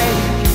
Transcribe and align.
awake 0.00 0.49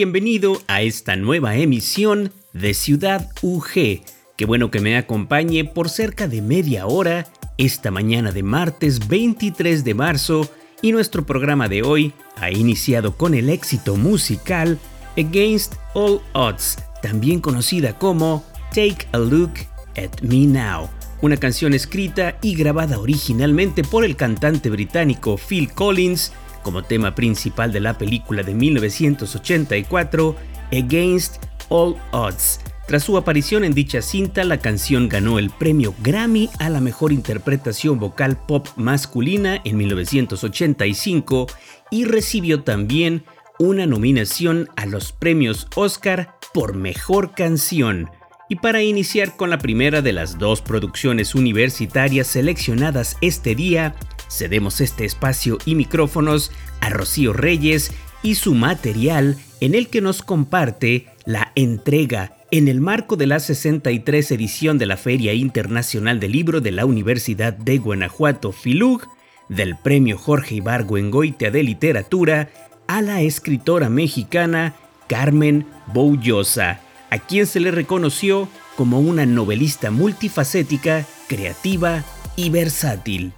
Bienvenido 0.00 0.62
a 0.66 0.80
esta 0.80 1.14
nueva 1.14 1.56
emisión 1.56 2.32
de 2.54 2.72
Ciudad 2.72 3.30
UG. 3.42 4.00
Qué 4.34 4.46
bueno 4.46 4.70
que 4.70 4.80
me 4.80 4.96
acompañe 4.96 5.66
por 5.66 5.90
cerca 5.90 6.26
de 6.26 6.40
media 6.40 6.86
hora 6.86 7.26
esta 7.58 7.90
mañana 7.90 8.32
de 8.32 8.42
martes 8.42 9.08
23 9.08 9.84
de 9.84 9.92
marzo 9.92 10.48
y 10.80 10.92
nuestro 10.92 11.26
programa 11.26 11.68
de 11.68 11.82
hoy 11.82 12.14
ha 12.36 12.50
iniciado 12.50 13.18
con 13.18 13.34
el 13.34 13.50
éxito 13.50 13.96
musical 13.96 14.78
Against 15.18 15.74
All 15.92 16.22
Odds, 16.32 16.78
también 17.02 17.42
conocida 17.42 17.98
como 17.98 18.42
Take 18.70 19.06
a 19.12 19.18
Look 19.18 19.52
at 19.98 20.22
Me 20.22 20.46
Now, 20.46 20.88
una 21.20 21.36
canción 21.36 21.74
escrita 21.74 22.38
y 22.40 22.54
grabada 22.54 22.98
originalmente 22.98 23.84
por 23.84 24.06
el 24.06 24.16
cantante 24.16 24.70
británico 24.70 25.36
Phil 25.36 25.70
Collins 25.70 26.32
como 26.62 26.82
tema 26.82 27.14
principal 27.14 27.72
de 27.72 27.80
la 27.80 27.98
película 27.98 28.42
de 28.42 28.54
1984 28.54 30.36
Against 30.72 31.44
All 31.68 31.96
Odds. 32.12 32.60
Tras 32.86 33.04
su 33.04 33.16
aparición 33.16 33.62
en 33.62 33.72
dicha 33.72 34.02
cinta, 34.02 34.42
la 34.42 34.58
canción 34.58 35.08
ganó 35.08 35.38
el 35.38 35.50
premio 35.50 35.94
Grammy 36.02 36.50
a 36.58 36.68
la 36.68 36.80
mejor 36.80 37.12
interpretación 37.12 38.00
vocal 38.00 38.36
pop 38.36 38.66
masculina 38.74 39.60
en 39.64 39.76
1985 39.76 41.46
y 41.92 42.04
recibió 42.04 42.64
también 42.64 43.24
una 43.60 43.86
nominación 43.86 44.68
a 44.74 44.86
los 44.86 45.12
premios 45.12 45.68
Oscar 45.76 46.34
por 46.52 46.74
mejor 46.74 47.32
canción. 47.32 48.10
Y 48.48 48.56
para 48.56 48.82
iniciar 48.82 49.36
con 49.36 49.50
la 49.50 49.58
primera 49.58 50.02
de 50.02 50.12
las 50.12 50.38
dos 50.38 50.60
producciones 50.60 51.36
universitarias 51.36 52.26
seleccionadas 52.26 53.16
este 53.20 53.54
día, 53.54 53.94
cedemos 54.30 54.80
este 54.80 55.04
espacio 55.04 55.58
y 55.64 55.74
micrófonos 55.74 56.52
a 56.80 56.88
Rocío 56.88 57.32
Reyes 57.32 57.92
y 58.22 58.36
su 58.36 58.54
material 58.54 59.36
en 59.60 59.74
el 59.74 59.88
que 59.88 60.00
nos 60.00 60.22
comparte 60.22 61.06
la 61.24 61.52
entrega 61.54 62.36
en 62.50 62.68
el 62.68 62.80
marco 62.80 63.16
de 63.16 63.26
la 63.26 63.40
63 63.40 64.30
edición 64.32 64.78
de 64.78 64.86
la 64.86 64.96
Feria 64.96 65.32
Internacional 65.32 66.18
del 66.18 66.32
Libro 66.32 66.60
de 66.60 66.72
la 66.72 66.86
Universidad 66.86 67.52
de 67.52 67.78
Guanajuato 67.78 68.52
FILUG 68.52 69.06
del 69.48 69.76
Premio 69.76 70.18
Jorge 70.18 70.56
Ibargüengoitia 70.56 71.50
de 71.50 71.62
Literatura 71.62 72.50
a 72.86 73.02
la 73.02 73.20
escritora 73.20 73.88
mexicana 73.88 74.74
Carmen 75.08 75.66
Boullosa, 75.92 76.80
a 77.10 77.18
quien 77.18 77.46
se 77.46 77.60
le 77.60 77.70
reconoció 77.70 78.48
como 78.76 79.00
una 79.00 79.26
novelista 79.26 79.90
multifacética, 79.90 81.04
creativa 81.28 82.04
y 82.36 82.50
versátil. 82.50 83.32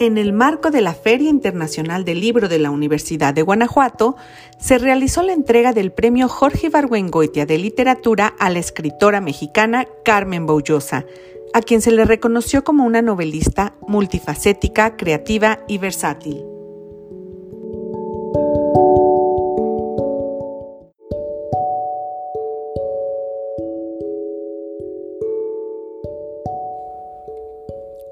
En 0.00 0.16
el 0.16 0.32
marco 0.32 0.70
de 0.70 0.80
la 0.80 0.94
Feria 0.94 1.28
Internacional 1.28 2.06
del 2.06 2.20
Libro 2.20 2.48
de 2.48 2.58
la 2.58 2.70
Universidad 2.70 3.34
de 3.34 3.42
Guanajuato, 3.42 4.16
se 4.58 4.78
realizó 4.78 5.22
la 5.22 5.34
entrega 5.34 5.74
del 5.74 5.92
premio 5.92 6.26
Jorge 6.26 6.68
Ibargüengoitia 6.68 7.44
de 7.44 7.58
Literatura 7.58 8.34
a 8.38 8.48
la 8.48 8.58
escritora 8.58 9.20
mexicana 9.20 9.86
Carmen 10.02 10.46
Boullosa, 10.46 11.04
a 11.52 11.60
quien 11.60 11.82
se 11.82 11.90
le 11.90 12.06
reconoció 12.06 12.64
como 12.64 12.84
una 12.84 13.02
novelista 13.02 13.74
multifacética, 13.86 14.96
creativa 14.96 15.60
y 15.68 15.76
versátil. 15.76 16.44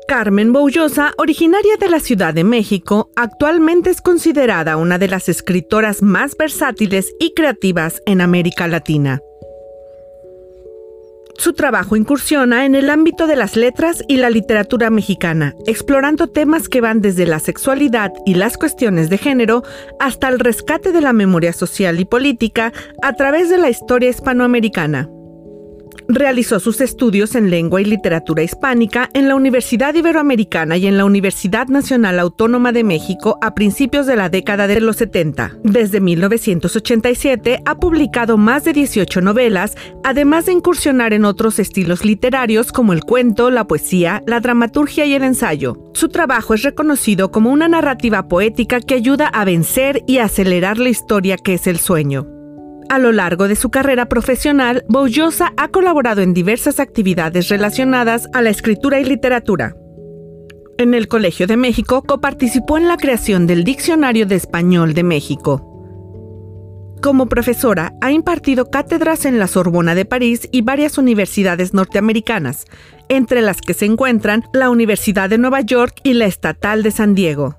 Carmen 0.08 0.54
Boullosa, 0.54 1.12
originaria 1.18 1.76
de 1.78 1.90
la 1.90 2.00
Ciudad 2.00 2.32
de 2.32 2.42
México, 2.42 3.10
actualmente 3.14 3.90
es 3.90 4.00
considerada 4.00 4.78
una 4.78 4.96
de 4.96 5.06
las 5.06 5.28
escritoras 5.28 6.00
más 6.00 6.34
versátiles 6.34 7.12
y 7.20 7.34
creativas 7.34 8.00
en 8.06 8.22
América 8.22 8.66
Latina. 8.68 9.20
Su 11.36 11.52
trabajo 11.52 11.94
incursiona 11.94 12.64
en 12.64 12.74
el 12.74 12.88
ámbito 12.88 13.26
de 13.26 13.36
las 13.36 13.54
letras 13.54 14.02
y 14.08 14.16
la 14.16 14.30
literatura 14.30 14.88
mexicana, 14.88 15.54
explorando 15.66 16.26
temas 16.26 16.70
que 16.70 16.80
van 16.80 17.02
desde 17.02 17.26
la 17.26 17.38
sexualidad 17.38 18.10
y 18.24 18.32
las 18.32 18.56
cuestiones 18.56 19.10
de 19.10 19.18
género 19.18 19.62
hasta 20.00 20.28
el 20.28 20.38
rescate 20.38 20.90
de 20.90 21.02
la 21.02 21.12
memoria 21.12 21.52
social 21.52 22.00
y 22.00 22.06
política 22.06 22.72
a 23.02 23.12
través 23.12 23.50
de 23.50 23.58
la 23.58 23.68
historia 23.68 24.08
hispanoamericana. 24.08 25.10
Realizó 26.10 26.58
sus 26.58 26.80
estudios 26.80 27.34
en 27.34 27.50
lengua 27.50 27.82
y 27.82 27.84
literatura 27.84 28.42
hispánica 28.42 29.10
en 29.12 29.28
la 29.28 29.34
Universidad 29.34 29.94
Iberoamericana 29.94 30.78
y 30.78 30.86
en 30.86 30.96
la 30.96 31.04
Universidad 31.04 31.68
Nacional 31.68 32.18
Autónoma 32.18 32.72
de 32.72 32.82
México 32.82 33.38
a 33.42 33.54
principios 33.54 34.06
de 34.06 34.16
la 34.16 34.30
década 34.30 34.66
de 34.66 34.80
los 34.80 34.96
70. 34.96 35.58
Desde 35.64 36.00
1987 36.00 37.60
ha 37.62 37.74
publicado 37.74 38.38
más 38.38 38.64
de 38.64 38.72
18 38.72 39.20
novelas, 39.20 39.76
además 40.02 40.46
de 40.46 40.52
incursionar 40.52 41.12
en 41.12 41.26
otros 41.26 41.58
estilos 41.58 42.06
literarios 42.06 42.72
como 42.72 42.94
el 42.94 43.04
cuento, 43.04 43.50
la 43.50 43.66
poesía, 43.66 44.22
la 44.26 44.40
dramaturgia 44.40 45.04
y 45.04 45.12
el 45.12 45.24
ensayo. 45.24 45.76
Su 45.92 46.08
trabajo 46.08 46.54
es 46.54 46.62
reconocido 46.62 47.30
como 47.30 47.50
una 47.50 47.68
narrativa 47.68 48.28
poética 48.28 48.80
que 48.80 48.94
ayuda 48.94 49.26
a 49.26 49.44
vencer 49.44 50.04
y 50.06 50.18
acelerar 50.18 50.78
la 50.78 50.88
historia 50.88 51.36
que 51.36 51.52
es 51.52 51.66
el 51.66 51.78
sueño. 51.78 52.37
A 52.90 52.98
lo 52.98 53.12
largo 53.12 53.48
de 53.48 53.56
su 53.56 53.68
carrera 53.68 54.06
profesional, 54.06 54.82
Boullosa 54.88 55.52
ha 55.58 55.68
colaborado 55.68 56.22
en 56.22 56.32
diversas 56.32 56.80
actividades 56.80 57.48
relacionadas 57.48 58.28
a 58.32 58.40
la 58.40 58.48
escritura 58.48 58.98
y 58.98 59.04
literatura. 59.04 59.76
En 60.78 60.94
el 60.94 61.06
Colegio 61.06 61.46
de 61.46 61.58
México 61.58 62.02
coparticipó 62.02 62.78
en 62.78 62.88
la 62.88 62.96
creación 62.96 63.46
del 63.46 63.64
Diccionario 63.64 64.24
de 64.24 64.36
Español 64.36 64.94
de 64.94 65.02
México. 65.02 65.64
Como 67.02 67.26
profesora, 67.26 67.92
ha 68.00 68.10
impartido 68.10 68.70
cátedras 68.70 69.26
en 69.26 69.38
la 69.38 69.48
Sorbona 69.48 69.94
de 69.94 70.06
París 70.06 70.48
y 70.50 70.62
varias 70.62 70.96
universidades 70.96 71.74
norteamericanas, 71.74 72.64
entre 73.10 73.42
las 73.42 73.60
que 73.60 73.74
se 73.74 73.84
encuentran 73.84 74.44
la 74.54 74.70
Universidad 74.70 75.28
de 75.28 75.38
Nueva 75.38 75.60
York 75.60 76.00
y 76.04 76.14
la 76.14 76.24
Estatal 76.24 76.82
de 76.82 76.90
San 76.90 77.14
Diego. 77.14 77.56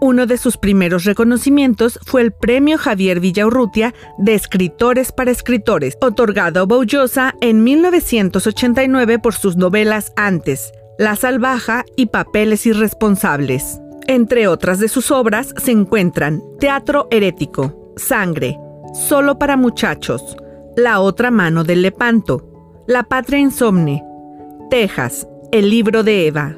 Uno 0.00 0.26
de 0.26 0.36
sus 0.36 0.58
primeros 0.58 1.04
reconocimientos 1.04 1.98
fue 2.04 2.20
el 2.20 2.32
Premio 2.32 2.76
Javier 2.76 3.20
Villaurrutia 3.20 3.94
de 4.18 4.34
Escritores 4.34 5.10
para 5.10 5.30
Escritores, 5.30 5.96
otorgado 6.02 6.60
a 6.60 6.64
Boullosa 6.64 7.34
en 7.40 7.64
1989 7.64 9.18
por 9.18 9.34
sus 9.34 9.56
novelas 9.56 10.12
Antes, 10.16 10.72
La 10.98 11.16
Salvaja 11.16 11.84
y 11.96 12.06
Papeles 12.06 12.66
Irresponsables. 12.66 13.80
Entre 14.06 14.48
otras 14.48 14.78
de 14.80 14.88
sus 14.88 15.10
obras 15.10 15.54
se 15.56 15.72
encuentran 15.72 16.42
Teatro 16.60 17.08
Herético, 17.10 17.92
Sangre, 17.96 18.58
Solo 18.92 19.38
para 19.38 19.56
Muchachos, 19.56 20.36
La 20.76 21.00
Otra 21.00 21.30
Mano 21.30 21.64
del 21.64 21.82
Lepanto, 21.82 22.84
La 22.86 23.02
Patria 23.02 23.38
Insomne, 23.38 24.04
Texas, 24.70 25.26
El 25.52 25.70
Libro 25.70 26.02
de 26.02 26.26
Eva. 26.26 26.56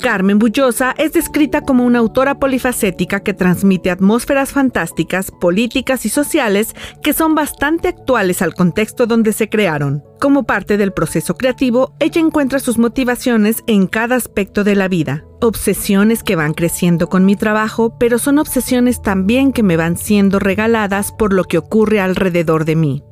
Carmen 0.00 0.38
Bullosa 0.38 0.94
es 0.96 1.12
descrita 1.12 1.62
como 1.62 1.84
una 1.84 1.98
autora 1.98 2.38
polifacética 2.38 3.20
que 3.20 3.34
transmite 3.34 3.90
atmósferas 3.90 4.52
fantásticas, 4.52 5.30
políticas 5.30 6.06
y 6.06 6.08
sociales 6.08 6.74
que 7.02 7.12
son 7.12 7.34
bastante 7.34 7.88
actuales 7.88 8.40
al 8.40 8.54
contexto 8.54 9.06
donde 9.06 9.32
se 9.32 9.48
crearon. 9.48 10.04
Como 10.20 10.44
parte 10.44 10.76
del 10.76 10.92
proceso 10.92 11.34
creativo, 11.36 11.94
ella 11.98 12.20
encuentra 12.20 12.58
sus 12.58 12.78
motivaciones 12.78 13.62
en 13.66 13.86
cada 13.86 14.16
aspecto 14.16 14.64
de 14.64 14.76
la 14.76 14.88
vida. 14.88 15.24
Obsesiones 15.40 16.22
que 16.22 16.36
van 16.36 16.54
creciendo 16.54 17.08
con 17.08 17.24
mi 17.24 17.36
trabajo, 17.36 17.96
pero 17.98 18.18
son 18.18 18.38
obsesiones 18.38 19.02
también 19.02 19.52
que 19.52 19.62
me 19.62 19.76
van 19.76 19.96
siendo 19.96 20.38
regaladas 20.38 21.12
por 21.12 21.32
lo 21.32 21.44
que 21.44 21.58
ocurre 21.58 22.00
alrededor 22.00 22.64
de 22.64 22.76
mí. 22.76 23.04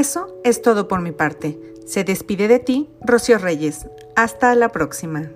Eso 0.00 0.40
es 0.44 0.62
todo 0.62 0.88
por 0.88 1.02
mi 1.02 1.12
parte. 1.12 1.60
Se 1.84 2.04
despide 2.04 2.48
de 2.48 2.58
ti, 2.58 2.88
Rocío 3.02 3.36
Reyes. 3.36 3.86
Hasta 4.16 4.54
la 4.54 4.70
próxima. 4.70 5.30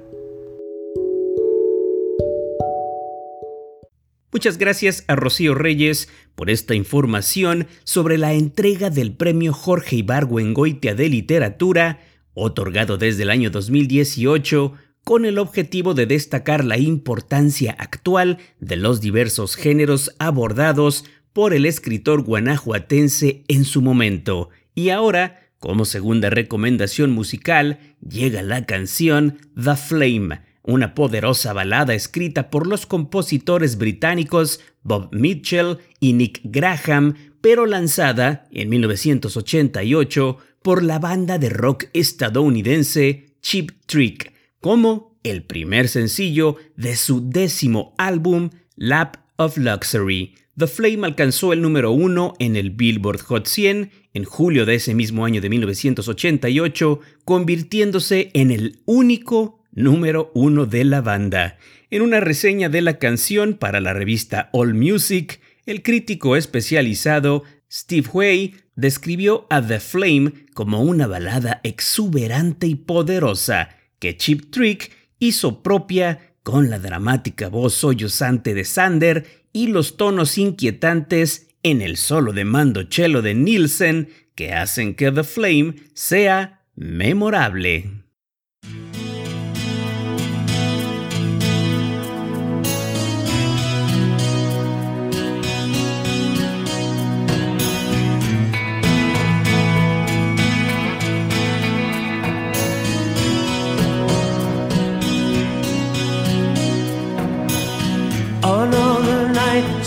Muchas 4.33 4.57
gracias 4.57 5.05
a 5.07 5.17
Rocío 5.17 5.55
Reyes 5.55 6.09
por 6.35 6.49
esta 6.49 6.75
información 6.75 7.67
sobre 7.85 8.17
la 8.17 8.33
entrega 8.33 8.89
del 8.89 9.15
premio 9.15 9.53
Jorge 9.53 9.97
Ibargüengoitia 9.97 10.95
de 10.95 11.11
Literatura, 11.11 12.01
otorgado 12.33 12.97
desde 12.97 13.25
el 13.25 13.29
año 13.29 13.51
2018 13.51 14.73
con 15.05 15.27
el 15.27 15.39
objetivo 15.39 15.93
de 15.93 16.07
destacar 16.07 16.65
la 16.65 16.79
importancia 16.79 17.77
actual 17.79 18.39
de 18.61 18.77
los 18.77 19.03
diversos 19.03 19.57
géneros 19.57 20.15
abordados 20.19 21.05
por 21.35 21.53
el 21.53 21.67
escritor 21.67 22.23
guanajuatense 22.23 23.45
en 23.49 23.65
su 23.67 23.83
momento. 23.83 24.49
Y 24.75 24.89
ahora, 24.89 25.51
como 25.58 25.85
segunda 25.85 26.31
recomendación 26.31 27.11
musical, 27.11 27.79
llega 28.01 28.43
la 28.43 28.65
canción 28.65 29.39
The 29.55 29.77
Flame, 29.77 30.41
una 30.63 30.94
poderosa 30.94 31.53
balada 31.53 31.93
escrita 31.93 32.51
por 32.51 32.67
los 32.67 32.87
compositores 32.87 33.77
británicos 33.77 34.61
Bob 34.82 35.08
Mitchell 35.13 35.79
y 36.01 36.15
Nick 36.15 36.41
Graham, 36.44 37.15
pero 37.41 37.67
lanzada 37.67 38.47
en 38.51 38.70
1988 38.70 40.39
por 40.63 40.82
la 40.82 40.99
banda 40.99 41.39
de 41.39 41.51
rock 41.51 41.87
estadounidense 41.93 43.27
Cheap 43.43 43.73
Trick, 43.87 44.32
como 44.61 45.19
el 45.25 45.43
primer 45.43 45.89
sencillo 45.89 46.56
de 46.77 46.97
su 46.97 47.29
décimo 47.29 47.94
álbum 47.99 48.51
Lap 48.77 49.17
of 49.37 49.58
Luxury. 49.58 50.35
The 50.56 50.69
Flame 50.69 51.06
alcanzó 51.06 51.53
el 51.53 51.63
número 51.63 51.91
uno 51.91 52.34
en 52.39 52.55
el 52.55 52.70
Billboard 52.70 53.23
Hot 53.23 53.46
100 53.46 53.91
en 54.13 54.25
julio 54.25 54.65
de 54.65 54.77
ese 54.77 54.94
mismo 54.94 55.25
año 55.25 55.41
de 55.41 55.51
1988, 55.51 57.01
convirtiéndose 57.25 58.31
en 58.34 58.53
el 58.53 58.81
único 58.84 59.65
número 59.73 60.31
uno 60.34 60.67
de 60.67 60.84
la 60.84 61.01
banda. 61.01 61.58
En 61.91 62.03
una 62.03 62.20
reseña 62.20 62.69
de 62.69 62.82
la 62.82 62.99
canción 63.01 63.55
para 63.55 63.81
la 63.81 63.94
revista 63.94 64.51
All 64.53 64.75
Music, 64.75 65.41
el 65.67 65.82
crítico 65.82 66.37
especializado 66.37 67.43
Steve 67.69 68.08
Way 68.13 68.55
describió 68.77 69.49
a 69.51 69.61
The 69.61 69.81
Flame 69.81 70.32
como 70.55 70.82
una 70.82 71.08
balada 71.08 71.61
exuberante 71.65 72.69
y 72.69 72.77
poderosa 72.77 73.70
que 73.99 74.17
Chip 74.17 74.53
Trick 74.53 74.93
hizo 75.19 75.65
propia 75.65 76.37
con 76.44 76.70
la 76.70 76.79
dramática 76.79 77.49
voz 77.49 77.75
sollozante 77.75 78.55
de 78.55 78.65
Sander 78.65 79.44
y 79.55 79.69
los 79.69 79.96
tonos 79.96 80.37
inquietantes 80.37 81.49
en 81.63 81.81
el 81.81 81.96
solo 81.96 82.34
de 82.34 82.44
mando 82.44 82.82
cello 82.91 83.23
de 83.23 83.34
Nielsen 83.34 84.11
que 84.34 84.53
hacen 84.53 84.94
que 84.94 85.11
The 85.11 85.25
Flame 85.25 85.77
sea 85.94 86.61
memorable. 86.75 88.04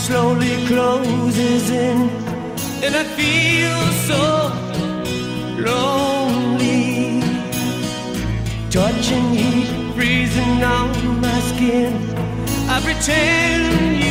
slowly 0.08 0.56
closes 0.66 1.68
in, 1.68 2.08
and 2.82 2.96
I 2.96 3.04
feel 3.18 3.78
so 4.08 4.22
lonely. 5.68 7.20
Touching 8.70 9.28
heat, 9.34 9.68
freezing 9.94 10.64
on 10.64 11.20
my 11.20 11.40
skin. 11.50 11.92
I 12.74 12.80
pretend 12.80 14.07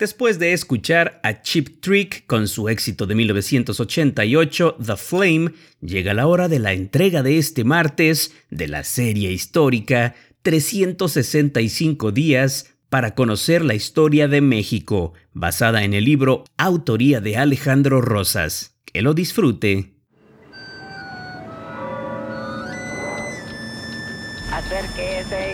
Después 0.00 0.38
de 0.38 0.54
escuchar 0.54 1.20
a 1.22 1.42
Chip 1.42 1.82
Trick 1.82 2.26
con 2.26 2.48
su 2.48 2.70
éxito 2.70 3.06
de 3.06 3.14
1988, 3.14 4.78
The 4.82 4.96
Flame, 4.96 5.52
llega 5.82 6.14
la 6.14 6.26
hora 6.26 6.48
de 6.48 6.58
la 6.58 6.72
entrega 6.72 7.22
de 7.22 7.36
este 7.36 7.64
martes 7.64 8.34
de 8.48 8.66
la 8.66 8.82
serie 8.82 9.30
histórica 9.30 10.14
365 10.40 12.12
días 12.12 12.72
para 12.88 13.14
conocer 13.14 13.62
la 13.62 13.74
historia 13.74 14.26
de 14.26 14.40
México, 14.40 15.12
basada 15.34 15.84
en 15.84 15.92
el 15.92 16.06
libro 16.06 16.44
Autoría 16.56 17.20
de 17.20 17.36
Alejandro 17.36 18.00
Rosas. 18.00 18.76
Que 18.86 19.02
lo 19.02 19.12
disfrute. 19.12 19.92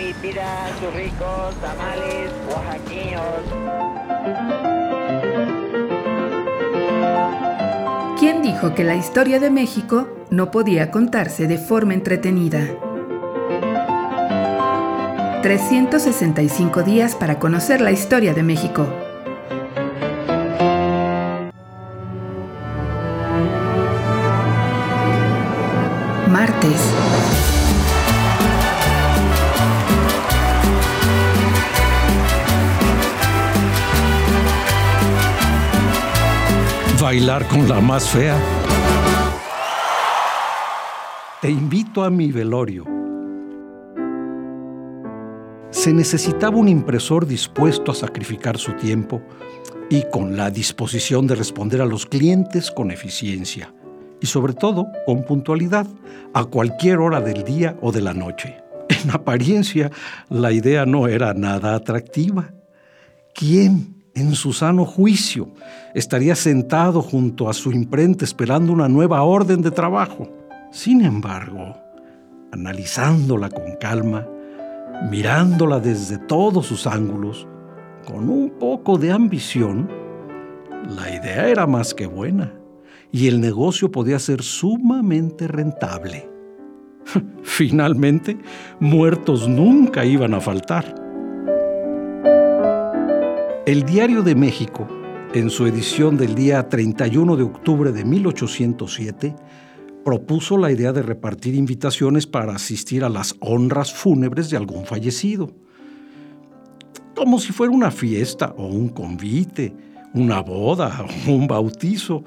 Y 0.09 0.13
pida. 0.23 0.67
¿Quién 8.27 8.43
dijo 8.43 8.75
que 8.75 8.83
la 8.83 8.97
historia 8.97 9.39
de 9.39 9.51
México 9.51 10.09
no 10.31 10.51
podía 10.51 10.91
contarse 10.91 11.47
de 11.47 11.59
forma 11.59 11.95
entretenida? 11.95 12.59
365 15.43 16.83
días 16.83 17.15
para 17.15 17.39
conocer 17.39 17.81
la 17.81 17.93
historia 17.93 18.35
de 18.35 18.43
México. 18.43 19.06
Con 37.45 37.69
la 37.69 37.81
más 37.81 38.09
fea. 38.09 38.35
Te 41.43 41.51
invito 41.51 42.03
a 42.03 42.09
mi 42.09 42.33
velorio. 42.33 42.85
Se 45.69 45.93
necesitaba 45.93 46.57
un 46.57 46.67
impresor 46.67 47.27
dispuesto 47.27 47.93
a 47.93 47.95
sacrificar 47.95 48.57
su 48.57 48.73
tiempo 48.73 49.21
y 49.91 50.05
con 50.11 50.39
la 50.39 50.51
disposición 50.51 51.27
de 51.27 51.35
responder 51.35 51.83
a 51.83 51.87
los 51.87 52.07
clientes 52.07 52.71
con 52.71 52.91
eficiencia 52.91 53.75
y 54.19 54.27
sobre 54.27 54.55
todo 54.55 54.87
con 55.05 55.23
puntualidad 55.23 55.87
a 56.33 56.47
cualquier 56.47 57.01
hora 57.01 57.21
del 57.21 57.45
día 57.45 57.77
o 57.83 57.93
de 57.93 58.01
la 58.01 58.15
noche. 58.15 58.57
En 58.89 59.11
apariencia, 59.11 59.91
la 60.31 60.53
idea 60.53 60.87
no 60.87 61.07
era 61.07 61.35
nada 61.35 61.75
atractiva. 61.75 62.55
¿Quién 63.35 63.96
en 64.17 64.35
su 64.35 64.53
sano 64.55 64.85
juicio, 64.87 65.51
estaría 65.95 66.35
sentado 66.35 67.03
junto 67.03 67.49
a 67.49 67.53
su 67.53 67.71
imprenta 67.71 68.25
esperando 68.25 68.73
una 68.73 68.89
nueva 68.89 69.23
orden 69.23 69.61
de 69.61 69.71
trabajo. 69.71 70.29
Sin 70.73 71.05
embargo, 71.05 71.77
analizándola 72.51 73.51
con 73.51 73.77
calma, 73.79 74.27
mirándola 75.11 75.81
desde 75.81 76.17
todos 76.17 76.67
sus 76.67 76.87
ángulos, 76.87 77.47
con 78.07 78.31
un 78.31 78.51
poco 78.59 78.97
de 78.97 79.13
ambición, 79.13 79.89
la 80.89 81.15
idea 81.15 81.49
era 81.49 81.67
más 81.67 81.93
que 81.93 82.07
buena 82.07 82.55
y 83.13 83.29
el 83.29 83.41
negocio 83.41 83.91
podía 83.91 84.19
ser 84.19 84.43
sumamente 84.43 85.47
rentable. 85.47 86.29
Finalmente, 87.43 88.39
muertos 88.81 89.47
nunca 89.47 90.07
iban 90.07 90.33
a 90.33 90.41
faltar. 90.41 91.06
El 93.67 93.83
Diario 93.83 94.23
de 94.23 94.37
México, 94.37 94.87
en 95.35 95.51
su 95.51 95.67
edición 95.67 96.17
del 96.17 96.37
día 96.37 96.69
31 96.69 97.35
de 97.35 97.43
octubre 97.43 97.91
de 97.91 98.05
1807, 98.05 99.35
propuso 100.05 100.57
la 100.57 100.71
idea 100.71 100.93
de 100.93 101.03
repartir 101.03 101.57
invitaciones 101.57 102.29
para 102.29 102.55
asistir 102.55 103.03
a 103.03 103.09
las 103.09 103.35
honras 103.41 103.93
fúnebres 103.93 104.51
de 104.51 104.57
algún 104.57 104.87
fallecido. 104.87 105.51
Como 107.17 107.41
si 107.41 107.53
fuera 107.53 107.73
una 107.73 107.91
fiesta 107.91 108.55
o 108.57 108.69
un 108.69 108.89
convite, 108.89 109.75
una 110.15 110.43
boda 110.43 111.05
o 111.27 111.33
un 111.33 111.49
bautizo, 111.49 112.23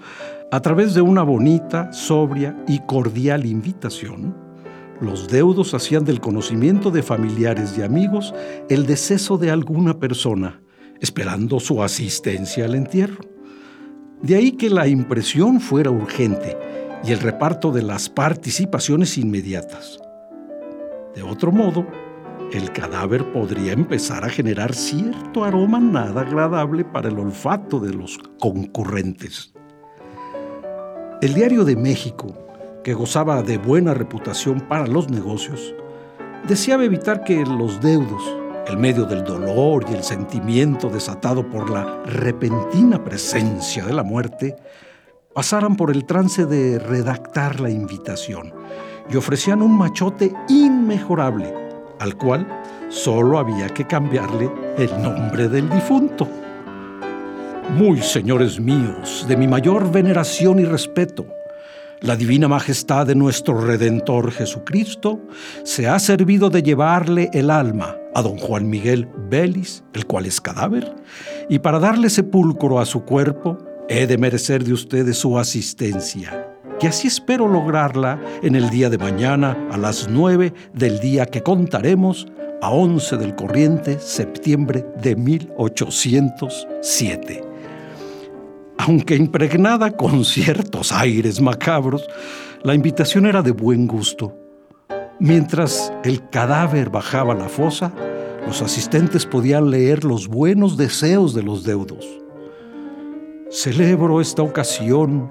a 0.51 0.59
través 0.59 0.93
de 0.93 0.99
una 0.99 1.23
bonita, 1.23 1.93
sobria 1.93 2.61
y 2.67 2.79
cordial 2.79 3.45
invitación, 3.45 4.35
los 4.99 5.29
deudos 5.29 5.73
hacían 5.73 6.03
del 6.03 6.19
conocimiento 6.19 6.91
de 6.91 7.01
familiares 7.01 7.77
y 7.77 7.81
amigos 7.81 8.33
el 8.67 8.85
deceso 8.85 9.37
de 9.37 9.51
alguna 9.51 9.99
persona 9.99 10.59
esperando 11.01 11.59
su 11.59 11.81
asistencia 11.81 12.65
al 12.65 12.75
entierro. 12.75 13.23
De 14.21 14.35
ahí 14.35 14.53
que 14.53 14.69
la 14.69 14.87
impresión 14.87 15.61
fuera 15.61 15.91
urgente 15.91 16.57
y 17.03 17.11
el 17.11 17.19
reparto 17.19 17.71
de 17.71 17.83
las 17.83 18.09
participaciones 18.09 19.17
inmediatas. 19.17 19.99
De 21.15 21.23
otro 21.23 21.51
modo, 21.51 21.85
el 22.51 22.71
cadáver 22.71 23.31
podría 23.31 23.73
empezar 23.73 24.25
a 24.25 24.29
generar 24.29 24.73
cierto 24.73 25.43
aroma 25.43 25.79
nada 25.79 26.21
agradable 26.21 26.83
para 26.83 27.09
el 27.09 27.19
olfato 27.19 27.79
de 27.79 27.93
los 27.93 28.17
concurrentes. 28.39 29.53
El 31.21 31.33
Diario 31.33 31.63
de 31.63 31.75
México, 31.75 32.33
que 32.83 32.93
gozaba 32.93 33.43
de 33.43 33.57
buena 33.57 33.93
reputación 33.93 34.61
para 34.61 34.87
los 34.87 35.09
negocios, 35.09 35.75
deseaba 36.47 36.85
evitar 36.85 37.23
que 37.23 37.45
los 37.45 37.81
deudos 37.81 38.38
el 38.69 38.77
medio 38.77 39.05
del 39.05 39.23
dolor 39.23 39.83
y 39.89 39.95
el 39.95 40.03
sentimiento 40.03 40.89
desatado 40.89 41.49
por 41.49 41.71
la 41.71 42.03
repentina 42.05 43.03
presencia 43.03 43.83
de 43.83 43.93
la 43.93 44.03
muerte, 44.03 44.55
pasaran 45.33 45.75
por 45.75 45.89
el 45.89 46.05
trance 46.05 46.45
de 46.45 46.77
redactar 46.77 47.59
la 47.59 47.71
invitación 47.71 48.53
y 49.09 49.15
ofrecían 49.15 49.63
un 49.63 49.75
machote 49.75 50.31
inmejorable, 50.47 51.51
al 51.99 52.15
cual 52.15 52.47
solo 52.89 53.39
había 53.39 53.69
que 53.69 53.87
cambiarle 53.87 54.51
el 54.77 55.01
nombre 55.01 55.49
del 55.49 55.67
difunto. 55.67 56.27
Muy 57.75 58.01
señores 58.01 58.59
míos, 58.59 59.25
de 59.27 59.35
mi 59.35 59.47
mayor 59.47 59.91
veneración 59.91 60.59
y 60.59 60.65
respeto, 60.65 61.25
la 62.01 62.15
divina 62.15 62.47
majestad 62.47 63.07
de 63.07 63.15
nuestro 63.15 63.59
Redentor 63.59 64.31
Jesucristo 64.31 65.19
se 65.63 65.87
ha 65.87 65.99
servido 65.99 66.49
de 66.49 66.63
llevarle 66.63 67.29
el 67.33 67.51
alma 67.51 67.97
a 68.15 68.21
don 68.21 68.37
Juan 68.37 68.69
Miguel 68.69 69.09
Belis, 69.29 69.83
el 69.93 70.05
cual 70.05 70.25
es 70.25 70.39
cadáver, 70.39 70.95
y 71.49 71.59
para 71.59 71.79
darle 71.79 72.09
sepulcro 72.09 72.79
a 72.79 72.85
su 72.85 73.03
cuerpo, 73.03 73.57
he 73.89 74.07
de 74.07 74.17
merecer 74.17 74.63
de 74.63 74.71
ustedes 74.73 75.17
su 75.17 75.37
asistencia, 75.37 76.47
que 76.79 76.87
así 76.87 77.07
espero 77.07 77.47
lograrla 77.47 78.19
en 78.43 78.55
el 78.55 78.69
día 78.69 78.89
de 78.89 78.97
mañana 78.97 79.57
a 79.71 79.77
las 79.77 80.07
nueve 80.09 80.53
del 80.73 80.99
día 80.99 81.25
que 81.25 81.43
contaremos 81.43 82.27
a 82.61 82.71
11 82.71 83.17
del 83.17 83.35
corriente 83.35 83.99
septiembre 83.99 84.85
de 85.01 85.15
1807. 85.15 87.48
Aunque 88.79 89.15
impregnada 89.15 89.91
con 89.91 90.25
ciertos 90.25 90.91
aires 90.91 91.39
macabros, 91.39 92.07
la 92.63 92.73
invitación 92.73 93.27
era 93.27 93.41
de 93.41 93.51
buen 93.51 93.87
gusto 93.87 94.33
Mientras 95.21 95.91
el 96.05 96.29
cadáver 96.29 96.89
bajaba 96.89 97.35
la 97.35 97.49
fosa, 97.49 97.91
los 98.47 98.61
asistentes 98.61 99.25
podían 99.25 99.69
leer 99.69 100.05
los 100.05 100.29
buenos 100.29 100.77
deseos 100.77 101.33
de 101.33 101.43
los 101.43 101.65
deudos. 101.65 102.07
Celebro 103.51 104.21
esta 104.21 104.43
ocasión, 104.43 105.29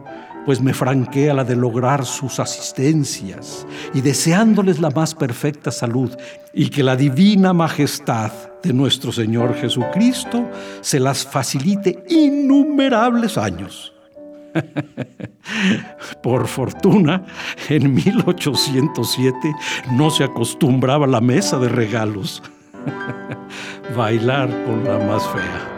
pues 0.48 0.62
me 0.62 0.72
franquea 0.72 1.34
la 1.34 1.44
de 1.44 1.54
lograr 1.54 2.06
sus 2.06 2.40
asistencias 2.40 3.66
y 3.92 4.00
deseándoles 4.00 4.80
la 4.80 4.88
más 4.88 5.14
perfecta 5.14 5.70
salud 5.70 6.10
y 6.54 6.70
que 6.70 6.82
la 6.82 6.96
divina 6.96 7.52
majestad 7.52 8.32
de 8.62 8.72
nuestro 8.72 9.12
Señor 9.12 9.54
Jesucristo 9.56 10.48
se 10.80 11.00
las 11.00 11.26
facilite 11.26 12.02
innumerables 12.08 13.36
años. 13.36 13.92
Por 16.22 16.46
fortuna, 16.46 17.26
en 17.68 17.92
1807 17.92 19.54
no 19.92 20.08
se 20.08 20.24
acostumbraba 20.24 21.06
la 21.06 21.20
mesa 21.20 21.58
de 21.58 21.68
regalos. 21.68 22.42
Bailar 23.94 24.48
con 24.64 24.82
la 24.82 24.98
más 24.98 25.22
fea. 25.28 25.77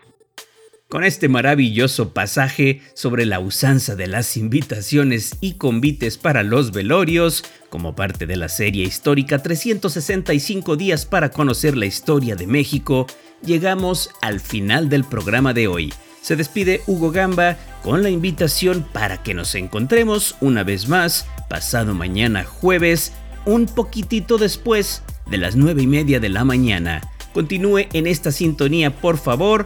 Con 0.91 1.05
este 1.05 1.29
maravilloso 1.29 2.13
pasaje 2.13 2.81
sobre 2.95 3.25
la 3.25 3.39
usanza 3.39 3.95
de 3.95 4.07
las 4.07 4.35
invitaciones 4.35 5.37
y 5.39 5.53
convites 5.53 6.17
para 6.17 6.43
los 6.43 6.73
velorios, 6.73 7.45
como 7.69 7.95
parte 7.95 8.27
de 8.27 8.35
la 8.35 8.49
serie 8.49 8.83
histórica 8.83 9.41
365 9.41 10.75
días 10.75 11.05
para 11.05 11.31
conocer 11.31 11.77
la 11.77 11.85
historia 11.85 12.35
de 12.35 12.45
México, 12.45 13.07
llegamos 13.41 14.09
al 14.21 14.41
final 14.41 14.89
del 14.89 15.05
programa 15.05 15.53
de 15.53 15.69
hoy. 15.69 15.93
Se 16.21 16.35
despide 16.35 16.81
Hugo 16.87 17.11
Gamba 17.11 17.55
con 17.83 18.03
la 18.03 18.09
invitación 18.09 18.85
para 18.91 19.23
que 19.23 19.33
nos 19.33 19.55
encontremos 19.55 20.35
una 20.41 20.65
vez 20.65 20.89
más 20.89 21.25
pasado 21.49 21.93
mañana 21.93 22.43
jueves, 22.43 23.13
un 23.45 23.65
poquitito 23.65 24.37
después 24.37 25.03
de 25.27 25.37
las 25.37 25.55
nueve 25.55 25.83
y 25.83 25.87
media 25.87 26.19
de 26.19 26.27
la 26.27 26.43
mañana. 26.43 26.99
Continúe 27.33 27.87
en 27.93 28.07
esta 28.07 28.33
sintonía, 28.33 28.93
por 28.93 29.17
favor, 29.17 29.65